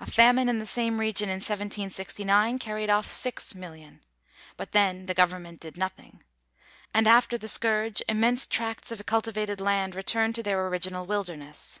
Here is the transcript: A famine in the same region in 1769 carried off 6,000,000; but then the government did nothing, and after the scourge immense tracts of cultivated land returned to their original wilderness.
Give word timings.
A 0.00 0.06
famine 0.10 0.48
in 0.48 0.58
the 0.58 0.64
same 0.64 0.98
region 1.00 1.28
in 1.28 1.34
1769 1.34 2.58
carried 2.58 2.88
off 2.88 3.06
6,000,000; 3.06 3.98
but 4.56 4.72
then 4.72 5.04
the 5.04 5.12
government 5.12 5.60
did 5.60 5.76
nothing, 5.76 6.22
and 6.94 7.06
after 7.06 7.36
the 7.36 7.46
scourge 7.46 8.00
immense 8.08 8.46
tracts 8.46 8.90
of 8.90 9.04
cultivated 9.04 9.60
land 9.60 9.94
returned 9.94 10.34
to 10.36 10.42
their 10.42 10.66
original 10.66 11.04
wilderness. 11.04 11.78